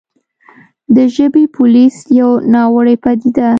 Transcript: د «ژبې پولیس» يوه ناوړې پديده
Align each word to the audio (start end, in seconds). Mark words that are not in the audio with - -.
د 0.95 0.97
«ژبې 1.15 1.43
پولیس» 1.55 1.95
يوه 2.21 2.41
ناوړې 2.53 2.95
پديده 3.03 3.47